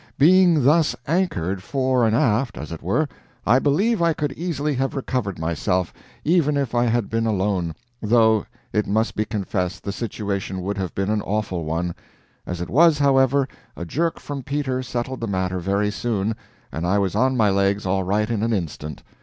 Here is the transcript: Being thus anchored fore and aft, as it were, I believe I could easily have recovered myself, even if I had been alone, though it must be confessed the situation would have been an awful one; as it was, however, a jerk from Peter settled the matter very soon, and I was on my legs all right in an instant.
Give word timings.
Being 0.17 0.63
thus 0.63 0.95
anchored 1.05 1.61
fore 1.61 2.07
and 2.07 2.15
aft, 2.15 2.57
as 2.57 2.71
it 2.71 2.81
were, 2.81 3.07
I 3.45 3.59
believe 3.59 4.01
I 4.01 4.13
could 4.13 4.31
easily 4.31 4.73
have 4.73 4.95
recovered 4.95 5.37
myself, 5.37 5.93
even 6.23 6.57
if 6.57 6.73
I 6.73 6.85
had 6.85 7.07
been 7.07 7.27
alone, 7.27 7.75
though 8.01 8.47
it 8.73 8.87
must 8.87 9.15
be 9.15 9.25
confessed 9.25 9.83
the 9.83 9.91
situation 9.91 10.63
would 10.63 10.79
have 10.79 10.95
been 10.95 11.11
an 11.11 11.21
awful 11.21 11.65
one; 11.65 11.93
as 12.47 12.61
it 12.61 12.69
was, 12.71 12.97
however, 12.97 13.47
a 13.77 13.85
jerk 13.85 14.19
from 14.19 14.41
Peter 14.41 14.81
settled 14.81 15.19
the 15.19 15.27
matter 15.27 15.59
very 15.59 15.91
soon, 15.91 16.35
and 16.71 16.87
I 16.87 16.97
was 16.97 17.13
on 17.13 17.37
my 17.37 17.51
legs 17.51 17.85
all 17.85 18.01
right 18.01 18.27
in 18.27 18.41
an 18.41 18.53
instant. 18.53 19.03